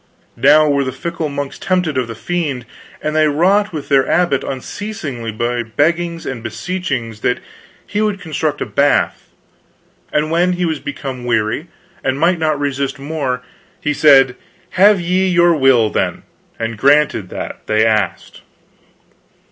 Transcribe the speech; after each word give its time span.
Now 0.35 0.67
were 0.67 0.83
the 0.83 0.91
fickle 0.91 1.29
monks 1.29 1.59
tempted 1.59 1.95
of 1.95 2.07
the 2.07 2.15
Fiend, 2.15 2.65
and 3.03 3.15
they 3.15 3.27
wrought 3.27 3.71
with 3.71 3.87
their 3.87 4.09
abbot 4.09 4.43
unceasingly 4.43 5.31
by 5.31 5.61
beggings 5.61 6.25
and 6.25 6.41
beseechings 6.41 7.19
that 7.19 7.37
he 7.85 8.01
would 8.01 8.19
construct 8.19 8.61
a 8.61 8.65
bath; 8.65 9.29
and 10.11 10.31
when 10.31 10.53
he 10.53 10.65
was 10.65 10.79
become 10.79 11.23
aweary 11.23 11.67
and 12.03 12.19
might 12.19 12.39
not 12.39 12.59
resist 12.59 12.97
more, 12.97 13.43
he 13.79 13.93
said 13.93 14.35
have 14.71 14.99
ye 14.99 15.27
your 15.27 15.53
will, 15.55 15.91
then, 15.91 16.23
and 16.57 16.79
granted 16.79 17.29
that 17.29 17.67
they 17.67 17.85
asked. 17.85 18.41